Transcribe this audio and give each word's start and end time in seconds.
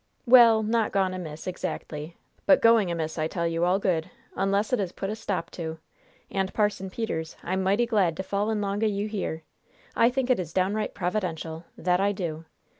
"Well, 0.25 0.63
not 0.63 0.91
gone 0.91 1.13
amiss, 1.13 1.45
exactly; 1.45 2.17
but 2.47 2.59
going 2.59 2.89
amiss, 2.89 3.19
I 3.19 3.27
tell 3.27 3.45
you 3.45 3.65
all 3.65 3.77
good, 3.77 4.09
unless 4.35 4.73
it 4.73 4.79
is 4.79 4.91
put 4.91 5.11
a 5.11 5.15
stop 5.15 5.51
to! 5.51 5.77
And, 6.31 6.51
Parson 6.55 6.89
Peters, 6.89 7.37
I'm 7.43 7.61
mighty 7.61 7.85
glad 7.85 8.17
to 8.17 8.23
fall 8.23 8.49
in 8.49 8.61
long 8.61 8.83
o' 8.83 8.87
you 8.87 9.07
here! 9.07 9.43
I 9.95 10.09
think 10.09 10.31
it 10.31 10.39
is 10.39 10.53
downright 10.53 10.95
providential 10.95 11.65
that 11.77 11.99
I 11.99 12.13
do! 12.13 12.45